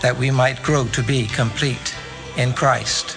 [0.00, 1.94] that we might grow to be complete
[2.36, 3.16] in Christ.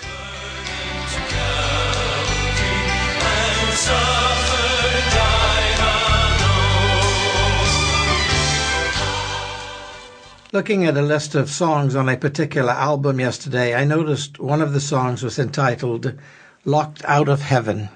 [10.54, 14.72] Looking at a list of songs on a particular album yesterday, I noticed one of
[14.72, 16.14] the songs was entitled
[16.64, 17.90] Locked Out of Heaven.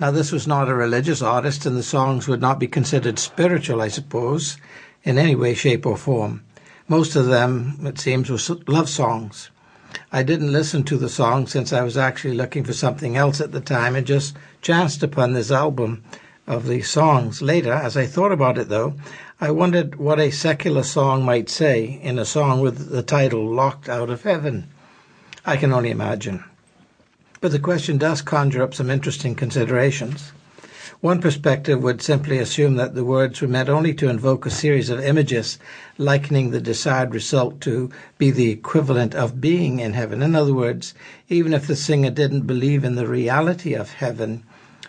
[0.00, 3.82] Now, this was not a religious artist, and the songs would not be considered spiritual,
[3.82, 4.56] I suppose,
[5.02, 6.42] in any way, shape, or form.
[6.90, 9.50] Most of them, it seems, were love songs.
[10.10, 13.52] I didn't listen to the song since I was actually looking for something else at
[13.52, 16.02] the time and just chanced upon this album
[16.46, 17.42] of the songs.
[17.42, 18.94] Later, as I thought about it though,
[19.38, 23.90] I wondered what a secular song might say in a song with the title Locked
[23.90, 24.68] Out of Heaven.
[25.44, 26.42] I can only imagine.
[27.42, 30.32] But the question does conjure up some interesting considerations.
[31.00, 34.90] One perspective would simply assume that the words were meant only to invoke a series
[34.90, 35.56] of images,
[35.96, 40.22] likening the desired result to be the equivalent of being in heaven.
[40.22, 40.94] In other words,
[41.28, 44.42] even if the singer didn't believe in the reality of heaven,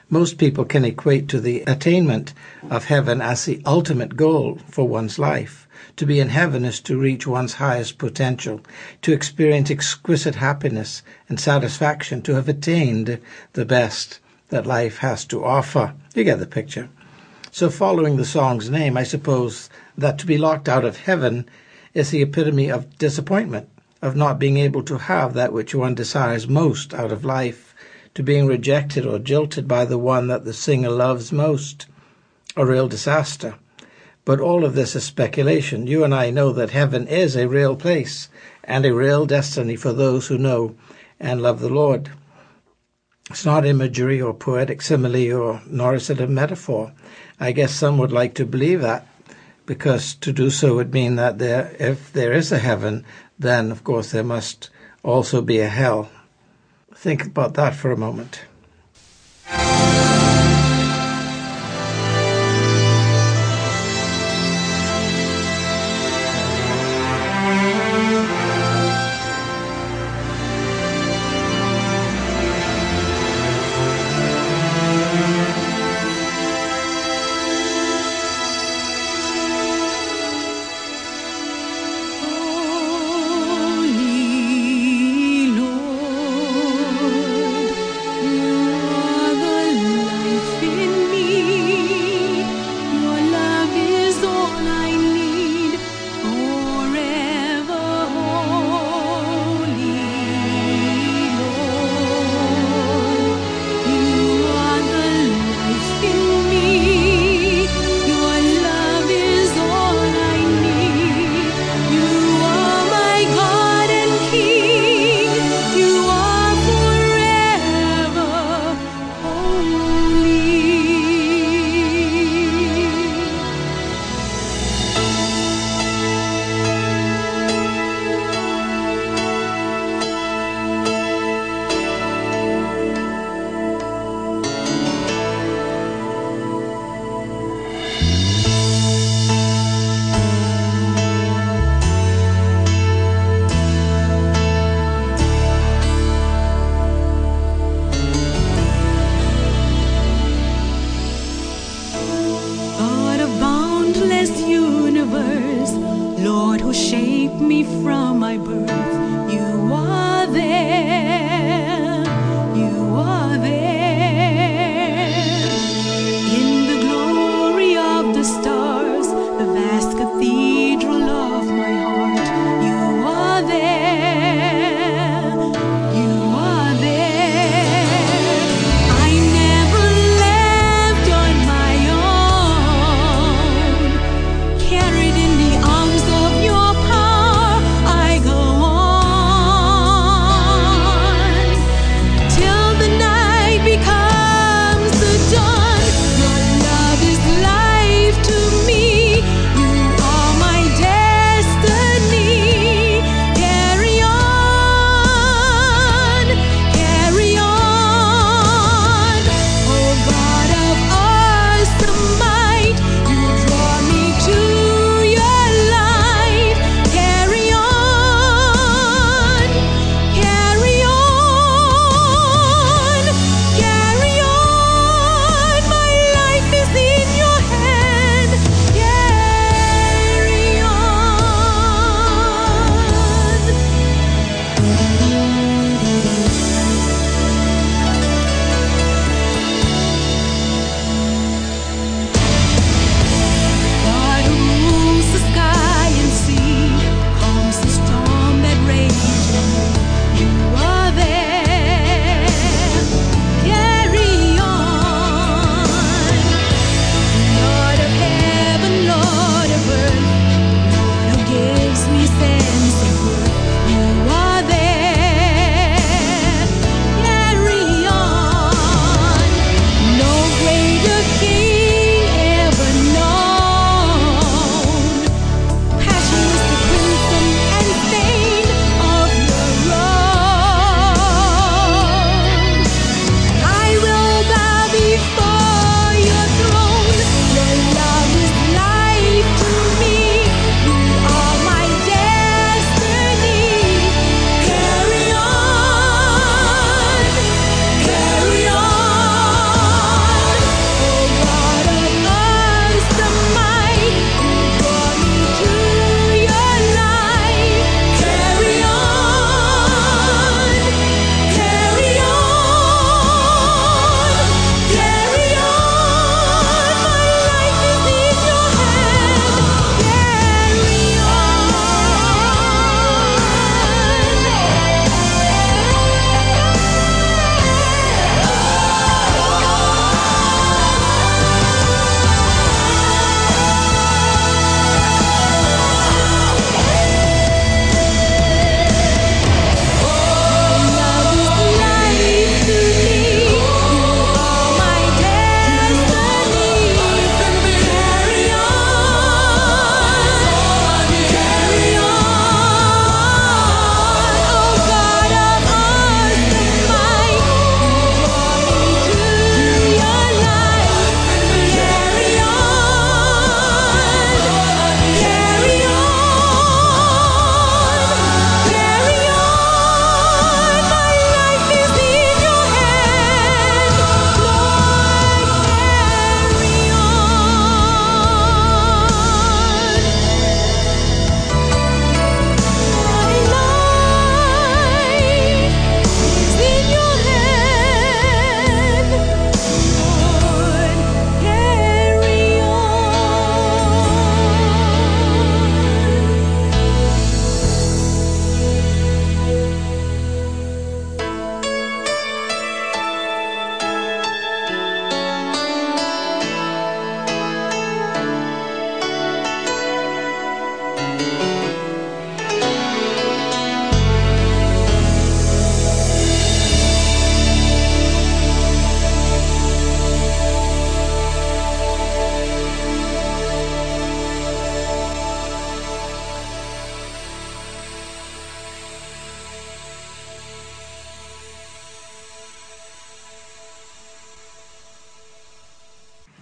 [0.09, 2.33] most people can equate to the attainment
[2.71, 5.67] of heaven as the ultimate goal for one's life.
[5.97, 8.61] To be in heaven is to reach one's highest potential,
[9.03, 13.19] to experience exquisite happiness and satisfaction, to have attained
[13.53, 14.19] the best
[14.49, 15.93] that life has to offer.
[16.15, 16.89] You get the picture.
[17.51, 21.47] So, following the song's name, I suppose that to be locked out of heaven
[21.93, 23.69] is the epitome of disappointment,
[24.01, 27.75] of not being able to have that which one desires most out of life,
[28.15, 31.85] to being rejected or jilted by the one that the singer loves most.
[32.57, 33.55] A real disaster.
[34.25, 35.87] But all of this is speculation.
[35.87, 38.29] You and I know that heaven is a real place
[38.63, 40.75] and a real destiny for those who know
[41.19, 42.09] and love the Lord.
[43.29, 46.93] It's not imagery or poetic simile, or nor is it a metaphor.
[47.39, 49.05] I guess some would like to believe that,
[49.67, 53.05] because to do so would mean that there, if there is a heaven,
[53.37, 54.71] then of course there must
[55.03, 56.09] also be a hell.
[56.95, 58.41] Think about that for a moment.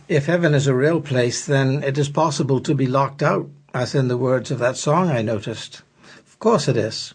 [0.09, 3.93] If heaven is a real place, then it is possible to be locked out, as
[3.93, 5.81] in the words of that song I noticed.
[6.25, 7.13] Of course it is.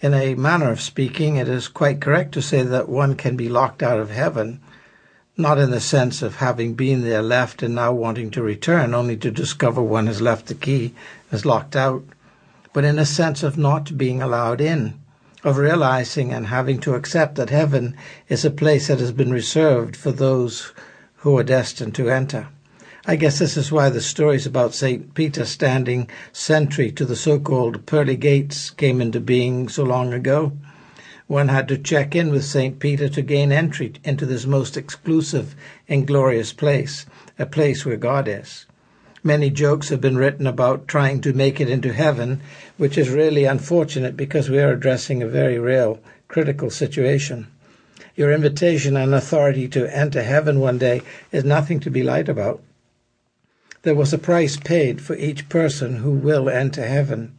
[0.00, 3.48] In a manner of speaking, it is quite correct to say that one can be
[3.48, 4.60] locked out of heaven,
[5.36, 9.16] not in the sense of having been there left and now wanting to return, only
[9.16, 10.94] to discover one has left the key,
[11.32, 12.04] is locked out,
[12.72, 15.00] but in a sense of not being allowed in,
[15.42, 17.96] of realizing and having to accept that heaven
[18.28, 20.72] is a place that has been reserved for those
[21.18, 22.48] who are destined to enter.
[23.06, 25.14] I guess this is why the stories about St.
[25.14, 30.52] Peter standing sentry to the so-called pearly gates came into being so long ago.
[31.26, 32.78] One had to check in with St.
[32.78, 35.56] Peter to gain entry into this most exclusive
[35.88, 37.06] and glorious place,
[37.38, 38.66] a place where God is.
[39.24, 42.40] Many jokes have been written about trying to make it into heaven,
[42.76, 45.98] which is really unfortunate because we are addressing a very real,
[46.28, 47.48] critical situation.
[48.18, 52.60] Your invitation and authority to enter heaven one day is nothing to be light about.
[53.82, 57.36] There was a price paid for each person who will enter heaven.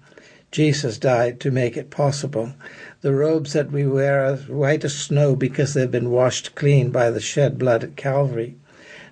[0.53, 2.53] Jesus died to make it possible.
[3.01, 7.11] The robes that we wear are white as snow because they've been washed clean by
[7.11, 8.55] the shed blood at Calvary.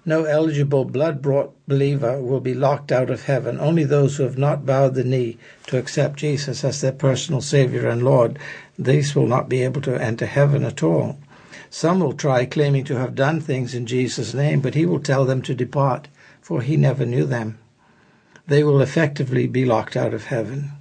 [0.05, 3.59] No eligible blood brought believer will be locked out of heaven.
[3.59, 7.89] Only those who have not bowed the knee to accept Jesus as their personal Savior
[7.89, 8.39] and Lord,
[8.79, 11.17] these will not be able to enter heaven at all.
[11.69, 15.25] Some will try claiming to have done things in Jesus' name, but he will tell
[15.25, 16.07] them to depart
[16.47, 17.57] for he never knew them.
[18.47, 20.71] They will effectively be locked out of heaven.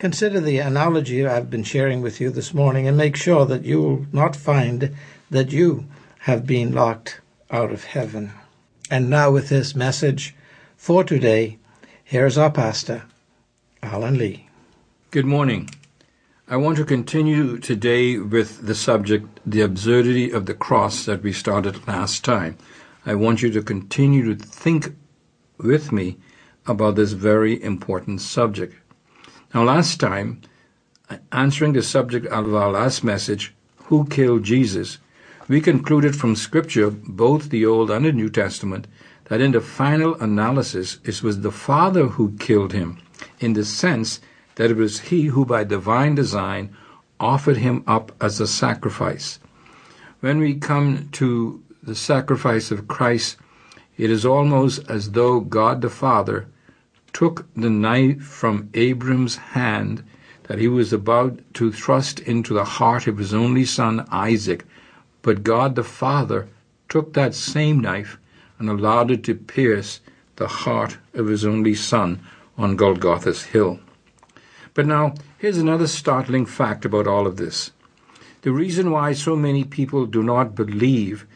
[0.00, 3.80] Consider the analogy I've been sharing with you this morning and make sure that you
[3.80, 4.96] will not find
[5.30, 5.86] that you
[6.20, 7.20] have been locked
[7.52, 8.32] out of heaven.
[8.90, 10.34] And now, with this message
[10.76, 11.58] for today,
[12.02, 13.04] here's our pastor,
[13.84, 14.48] Alan Lee.
[15.12, 15.70] Good morning.
[16.50, 21.32] I want to continue today with the subject, the absurdity of the cross that we
[21.32, 22.58] started last time.
[23.06, 24.96] I want you to continue to think
[25.58, 26.16] with me
[26.66, 28.74] about this very important subject.
[29.54, 30.40] Now, last time,
[31.08, 33.54] uh, answering the subject of our last message,
[33.84, 34.98] Who Killed Jesus?
[35.46, 38.88] we concluded from Scripture, both the Old and the New Testament,
[39.26, 42.98] that in the final analysis it was the Father who killed him,
[43.38, 44.18] in the sense
[44.60, 46.68] that it was he who, by divine design,
[47.18, 49.38] offered him up as a sacrifice.
[50.20, 53.38] When we come to the sacrifice of Christ,
[53.96, 56.46] it is almost as though God the Father
[57.14, 60.04] took the knife from Abram's hand
[60.42, 64.66] that he was about to thrust into the heart of his only son Isaac,
[65.22, 66.50] but God the Father
[66.90, 68.18] took that same knife
[68.58, 70.00] and allowed it to pierce
[70.36, 72.20] the heart of his only son
[72.58, 73.80] on Golgotha's hill.
[74.74, 77.72] But now, here's another startling fact about all of this.
[78.42, 81.26] The reason why so many people do not believe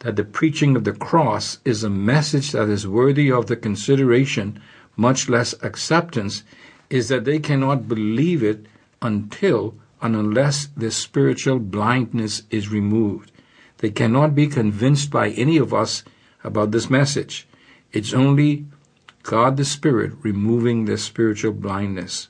[0.00, 4.60] that the preaching of the cross is a message that is worthy of the consideration,
[4.96, 6.42] much less acceptance,
[6.90, 8.66] is that they cannot believe it
[9.00, 13.30] until and unless their spiritual blindness is removed.
[13.78, 16.02] They cannot be convinced by any of us
[16.42, 17.46] about this message.
[17.92, 18.66] It's only
[19.22, 22.28] God the Spirit removing their spiritual blindness.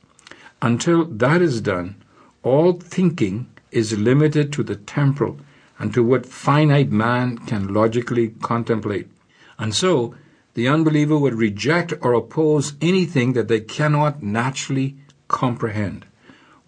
[0.62, 1.96] Until that is done,
[2.44, 5.38] all thinking is limited to the temporal
[5.78, 9.08] and to what finite man can logically contemplate.
[9.58, 10.14] And so,
[10.54, 16.04] the unbeliever would reject or oppose anything that they cannot naturally comprehend.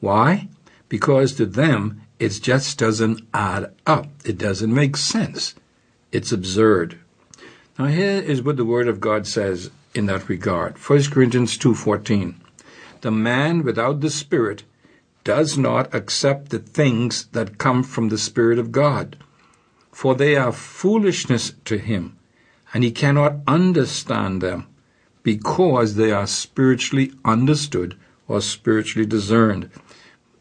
[0.00, 0.48] Why?
[0.88, 4.08] Because to them, it just doesn't add up.
[4.24, 5.54] It doesn't make sense.
[6.10, 6.98] It's absurd.
[7.78, 10.78] Now here is what the word of God says in that regard.
[10.78, 12.43] 1 Corinthians 2:14.
[13.04, 14.62] The man without the spirit
[15.24, 19.18] does not accept the things that come from the Spirit of God,
[19.92, 22.16] for they are foolishness to him,
[22.72, 24.68] and he cannot understand them,
[25.22, 27.94] because they are spiritually understood
[28.26, 29.68] or spiritually discerned.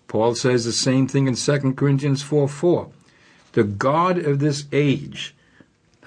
[0.08, 2.90] Paul says the same thing in 2 Corinthians 4 4.
[3.52, 5.36] The God of this age,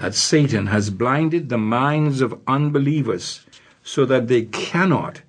[0.01, 3.45] that Satan has blinded the minds of unbelievers
[3.85, 5.21] so that they cannot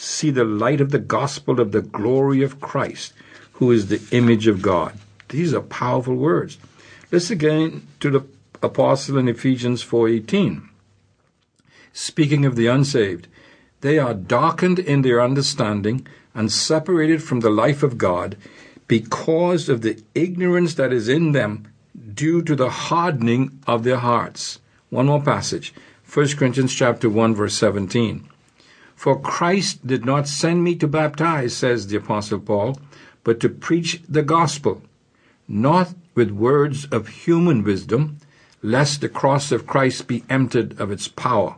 [0.00, 3.12] see the light of the gospel of the glory of Christ,
[3.54, 4.94] who is the image of God.
[5.28, 6.56] These are powerful words.
[7.12, 8.24] Listen again to the
[8.62, 10.68] apostle in Ephesians 4:18.
[11.92, 13.26] Speaking of the unsaved,
[13.82, 18.36] they are darkened in their understanding and separated from the life of God
[18.86, 21.66] because of the ignorance that is in them
[22.14, 24.60] due to the hardening of their hearts.
[24.88, 25.74] One more passage.
[26.06, 28.24] 1 Corinthians chapter 1 verse 17.
[29.00, 32.78] For Christ did not send me to baptize, says the Apostle Paul,
[33.24, 34.82] but to preach the gospel,
[35.48, 38.18] not with words of human wisdom,
[38.60, 41.56] lest the cross of Christ be emptied of its power.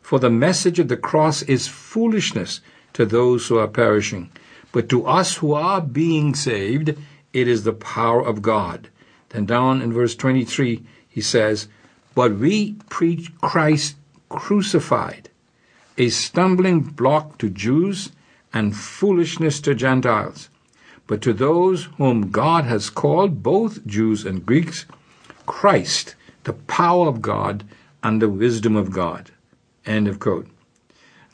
[0.00, 2.62] For the message of the cross is foolishness
[2.94, 4.30] to those who are perishing,
[4.72, 6.96] but to us who are being saved,
[7.34, 8.88] it is the power of God.
[9.28, 11.68] Then down in verse 23, he says,
[12.14, 13.96] But we preach Christ
[14.30, 15.28] crucified,
[15.98, 18.10] a stumbling block to Jews
[18.52, 20.48] and foolishness to Gentiles.
[21.06, 24.86] But to those whom God has called, both Jews and Greeks,
[25.46, 27.64] Christ, the power of God
[28.02, 29.30] and the wisdom of God.
[29.84, 30.48] End of quote.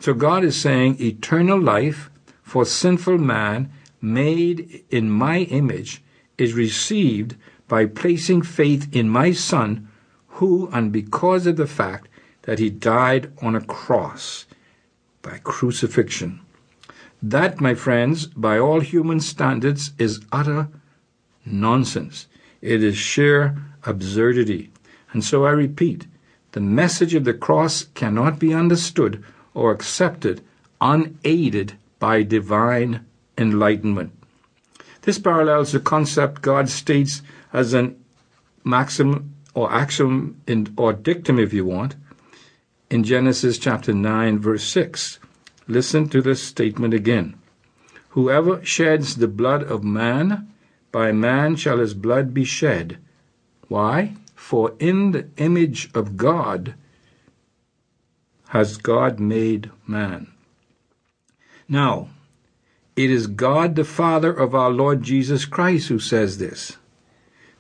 [0.01, 2.11] So God is saying eternal life
[2.43, 3.71] for sinful man
[4.01, 6.03] made in my image
[6.39, 7.37] is received
[7.69, 9.89] by placing faith in my Son,
[10.29, 12.09] who, and because of the fact
[12.43, 14.46] that he died on a cross
[15.27, 16.41] by crucifixion.
[17.21, 20.69] That, my friends, by all human standards, is utter
[21.45, 22.29] nonsense.
[22.61, 24.71] It is sheer absurdity.
[25.13, 26.07] And so I repeat,
[26.53, 30.43] the message of the cross cannot be understood or accepted
[30.81, 33.05] unaided by divine
[33.37, 34.13] enlightenment.
[35.03, 37.97] This parallels the concept God states as an
[38.63, 41.97] maxim or axiom in, or dictum, if you want,
[42.91, 45.19] in Genesis chapter 9, verse 6.
[45.67, 47.39] Listen to this statement again.
[48.11, 50.53] Whoever sheds the blood of man,
[50.93, 52.99] by man shall his blood be shed.
[53.69, 54.15] Why?
[54.35, 56.75] For in the image of God
[58.49, 60.33] has God made man.
[61.69, 62.11] Now,
[62.95, 66.77] it is God the Father of our Lord Jesus Christ who says this.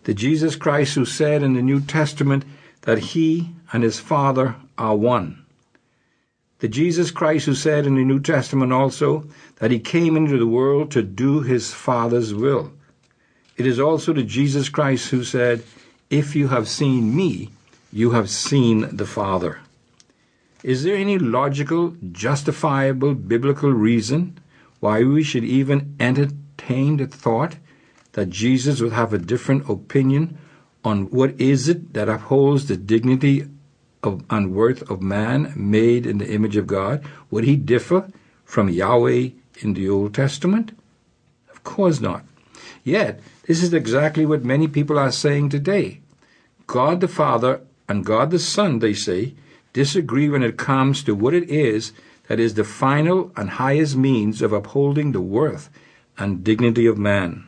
[0.04, 2.44] The Jesus Christ who said in the New Testament
[2.82, 5.44] that he and his Father are one.
[6.60, 9.24] The Jesus Christ who said in the New Testament also
[9.56, 12.72] that he came into the world to do his Father's will.
[13.56, 15.62] It is also the Jesus Christ who said,
[16.08, 17.50] If you have seen me,
[17.92, 19.60] you have seen the Father.
[20.62, 24.38] Is there any logical, justifiable biblical reason
[24.80, 27.56] why we should even entertain the thought
[28.12, 30.38] that Jesus would have a different opinion
[30.84, 33.46] on what is it that upholds the dignity
[34.06, 37.04] of, and worth of man made in the image of God?
[37.30, 38.08] Would he differ
[38.44, 40.76] from Yahweh in the Old Testament?
[41.50, 42.24] Of course not.
[42.84, 46.00] Yet, this is exactly what many people are saying today.
[46.66, 49.34] God the Father and God the Son, they say,
[49.72, 51.92] disagree when it comes to what it is
[52.28, 55.68] that is the final and highest means of upholding the worth
[56.18, 57.46] and dignity of man.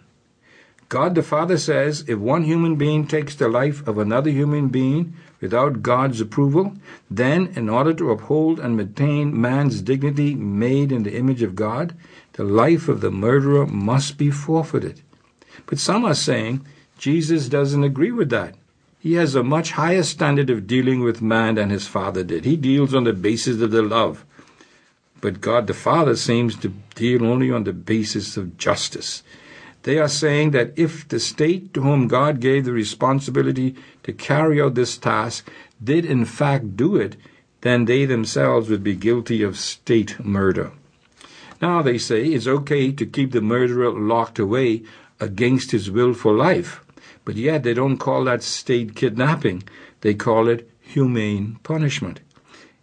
[0.89, 5.15] God the Father says if one human being takes the life of another human being
[5.41, 6.75] without God's approval,
[7.11, 11.95] then in order to uphold and maintain man's dignity made in the image of God,
[12.33, 15.03] the life of the murderer must be forfeited.
[15.67, 16.65] But some are saying
[16.97, 18.55] Jesus doesn't agree with that.
[18.99, 22.45] He has a much higher standard of dealing with man than his father did.
[22.45, 24.25] He deals on the basis of the love.
[25.21, 29.23] But God the Father seems to deal only on the basis of justice.
[29.89, 34.61] They are saying that if the state to whom God gave the responsibility to carry
[34.61, 35.49] out this task
[35.83, 37.17] did in fact do it,
[37.63, 40.73] then they themselves would be guilty of state murder.
[41.63, 44.83] Now they say it's okay to keep the murderer locked away
[45.21, 46.85] against his will for life,
[47.25, 49.63] but yet they don't call that state kidnapping.
[50.03, 52.21] They call it humane punishment.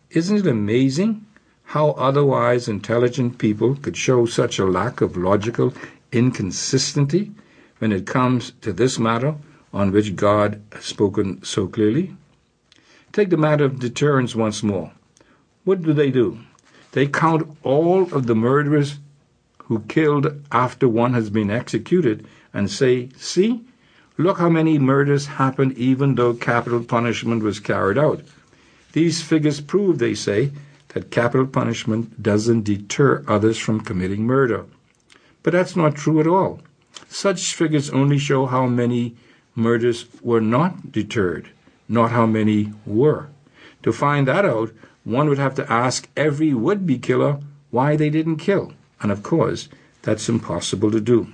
[0.10, 1.24] Isn't it amazing
[1.66, 5.72] how otherwise intelligent people could show such a lack of logical
[6.16, 7.32] inconsistency
[7.80, 9.36] when it comes to this matter
[9.74, 12.16] on which God has spoken so clearly?
[13.12, 14.92] Take the matter of deterrence once more.
[15.64, 16.40] What do they do?
[16.94, 19.00] They count all of the murderers
[19.58, 23.62] who killed after one has been executed and say, See,
[24.18, 28.22] look how many murders happened even though capital punishment was carried out.
[28.94, 30.52] These figures prove, they say,
[30.90, 34.66] that capital punishment doesn't deter others from committing murder.
[35.46, 36.62] But that's not true at all.
[37.08, 39.16] Such figures only show how many
[39.54, 41.50] murders were not deterred,
[41.88, 43.28] not how many were.
[43.84, 44.72] To find that out,
[45.04, 48.74] one would have to ask every would be killer why they didn't kill.
[49.00, 49.70] And of course,
[50.02, 51.28] that's impossible to do.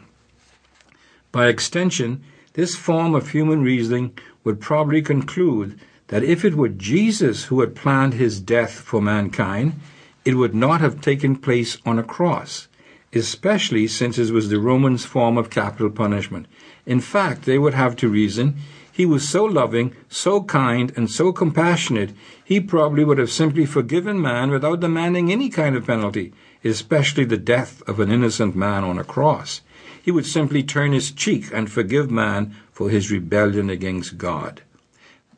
[1.31, 2.21] By extension,
[2.51, 7.77] this form of human reasoning would probably conclude that if it were Jesus who had
[7.77, 9.79] planned his death for mankind,
[10.25, 12.67] it would not have taken place on a cross,
[13.13, 16.45] especially since it was the Romans' form of capital punishment.
[16.85, 18.57] In fact, they would have to reason
[18.91, 22.11] he was so loving, so kind, and so compassionate,
[22.43, 27.37] he probably would have simply forgiven man without demanding any kind of penalty, especially the
[27.37, 29.61] death of an innocent man on a cross.
[30.01, 34.61] He would simply turn his cheek and forgive man for his rebellion against God.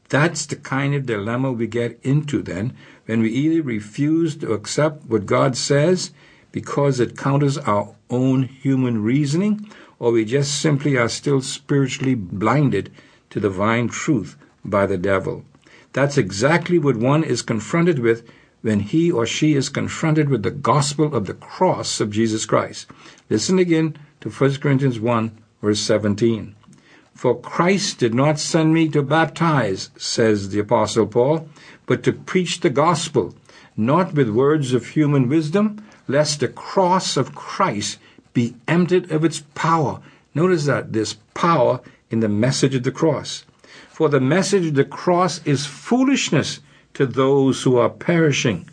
[0.09, 5.05] That's the kind of dilemma we get into then when we either refuse to accept
[5.05, 6.11] what God says
[6.53, 12.89] because it counters our own human reasoning, or we just simply are still spiritually blinded
[13.29, 15.43] to divine truth by the devil.
[15.91, 18.25] That's exactly what one is confronted with
[18.61, 22.87] when he or she is confronted with the gospel of the cross of Jesus Christ.
[23.29, 26.55] Listen again to 1 Corinthians 1, verse 17.
[27.13, 31.49] For Christ did not send me to baptize, says the Apostle Paul,
[31.85, 33.35] but to preach the gospel,
[33.75, 37.97] not with words of human wisdom, lest the cross of Christ
[38.33, 39.99] be emptied of its power.
[40.33, 43.45] Notice that there's power in the message of the cross.
[43.89, 46.59] For the message of the cross is foolishness
[46.95, 48.67] to those who are perishing.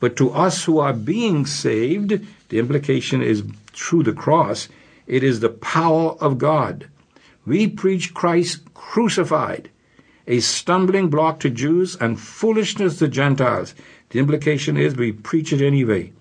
[0.00, 4.68] But to us who are being saved, the implication is through the cross,
[5.06, 6.86] it is the power of God.
[7.46, 9.70] We preach Christ crucified,
[10.26, 13.74] a stumbling block to Jews and foolishness to Gentiles.
[14.10, 16.12] The implication is we preach it anyway.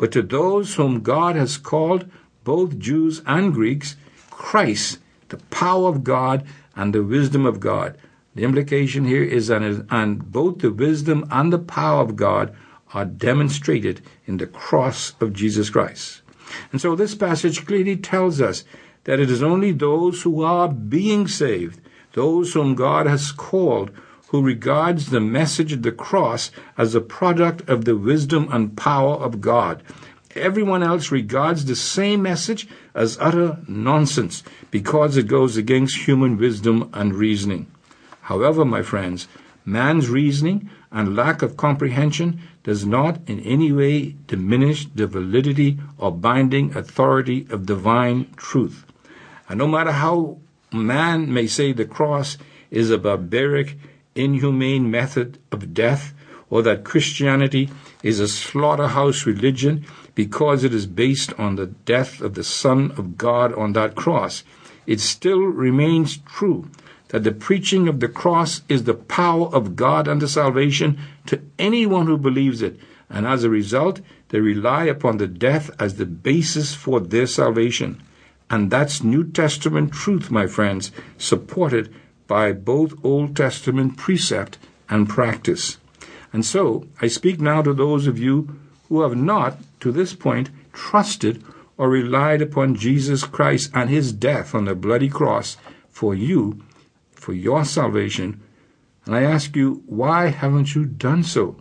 [0.00, 2.10] But to those whom God has called,
[2.42, 3.96] both Jews and Greeks,
[4.30, 7.98] Christ, the power of God and the wisdom of God.
[8.34, 9.60] The implication here is that
[9.90, 12.56] and both the wisdom and the power of God
[12.94, 16.22] are demonstrated in the cross of Jesus Christ.
[16.72, 18.64] And so this passage clearly tells us
[19.04, 21.78] that it is only those who are being saved,
[22.14, 23.90] those whom God has called,
[24.30, 29.14] who regards the message of the cross as a product of the wisdom and power
[29.14, 29.82] of God.
[30.36, 36.88] Everyone else regards the same message as utter nonsense because it goes against human wisdom
[36.94, 37.66] and reasoning.
[38.20, 39.26] However, my friends,
[39.64, 46.12] man's reasoning and lack of comprehension does not in any way diminish the validity or
[46.12, 48.86] binding authority of divine truth.
[49.48, 50.38] And no matter how
[50.72, 52.38] man may say the cross
[52.70, 53.76] is a barbaric,
[54.14, 56.14] inhumane method of death,
[56.48, 57.70] or that Christianity
[58.02, 63.16] is a slaughterhouse religion because it is based on the death of the Son of
[63.16, 64.42] God on that cross,
[64.86, 66.68] it still remains true
[67.08, 72.06] that the preaching of the cross is the power of God unto salvation to anyone
[72.06, 76.74] who believes it, and as a result, they rely upon the death as the basis
[76.74, 78.00] for their salvation.
[78.48, 81.92] And that's New Testament truth, my friends, supported
[82.30, 84.56] by both Old Testament precept
[84.88, 85.78] and practice.
[86.32, 88.56] And so, I speak now to those of you
[88.88, 91.42] who have not, to this point, trusted
[91.76, 95.56] or relied upon Jesus Christ and his death on the bloody cross
[95.88, 96.62] for you
[97.10, 98.40] for your salvation,
[99.06, 101.56] and I ask you, why haven't you done so?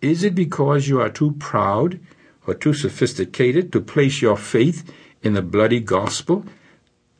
[0.00, 1.98] Is it because you are too proud
[2.46, 4.88] or too sophisticated to place your faith
[5.20, 6.44] in the bloody gospel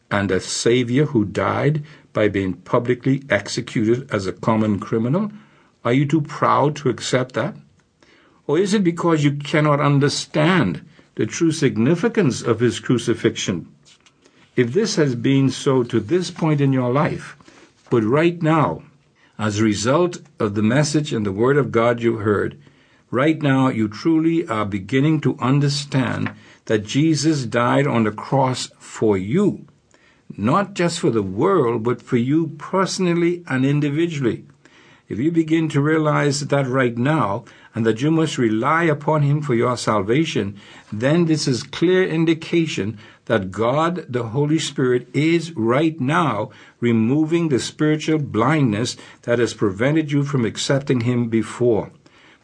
[0.09, 1.83] and a Savior who died
[2.19, 5.31] by being publicly executed as a common criminal?
[5.85, 7.55] Are you too proud to accept that?
[8.49, 13.73] Or is it because you cannot understand the true significance of his crucifixion
[14.59, 17.37] if this has been so to this point in your life,
[17.91, 18.83] but right now,
[19.39, 22.59] as a result of the message and the word of God you heard,
[23.13, 26.33] right now you truly are beginning to understand
[26.65, 29.69] that Jesus died on the cross for you,
[30.37, 34.45] not just for the world, but for you personally and individually.
[35.09, 39.41] If you begin to realize that right now, and that you must rely upon Him
[39.41, 40.61] for your salvation,
[40.93, 47.61] then this is clear indication that God, the Holy Spirit, is right now removing the
[47.61, 51.91] spiritual blindness that has prevented you from accepting Him before.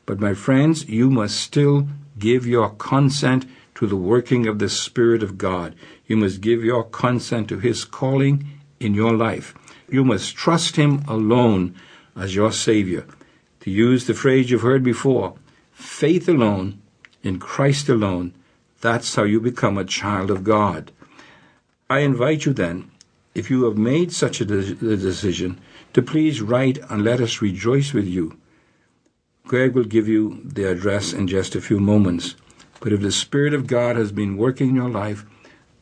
[0.07, 5.23] But my friends, you must still give your consent to the working of the Spirit
[5.23, 5.75] of God.
[6.07, 8.49] You must give your consent to His calling
[8.81, 9.55] in your life.
[9.89, 11.75] You must trust Him alone
[12.17, 13.07] as your Savior.
[13.61, 15.35] To use the phrase you've heard before,
[15.73, 16.81] faith alone,
[17.23, 18.35] in Christ alone,
[18.81, 20.93] that's how you become a child of God.
[21.89, 22.91] I invite you then,
[23.35, 25.59] if you have made such a de- decision,
[25.95, 28.37] to please write and let us rejoice with you.
[29.47, 32.37] Greg will give you the address in just a few moments.
[32.85, 35.25] But if the Spirit of God has been working in your life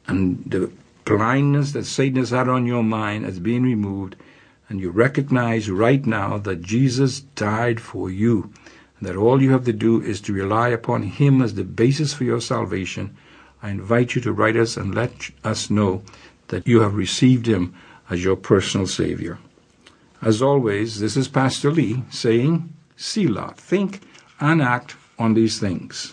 [0.06, 0.70] and the
[1.04, 4.14] blindness that Satan has had on your mind has been removed,
[4.68, 8.52] and you recognize right now that Jesus died for you,
[9.00, 12.14] and that all you have to do is to rely upon Him as the basis
[12.14, 13.16] for your salvation,
[13.64, 15.12] I invite you to write us and let
[15.42, 16.04] us know
[16.48, 17.74] that you have received Him
[18.10, 19.40] as your personal Savior.
[20.22, 24.02] As always, this is Pastor Lee saying, See, Selah, think
[24.38, 26.12] and act on these things.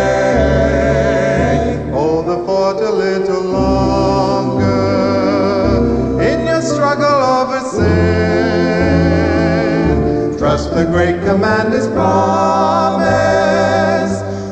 [10.91, 13.01] Great commander's promise.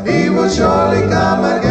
[0.10, 1.69] He will surely come again.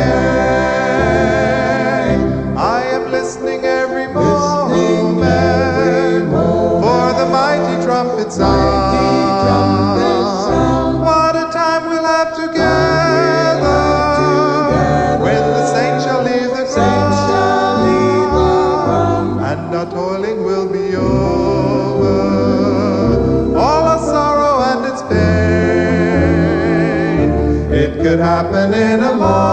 [28.40, 29.47] It could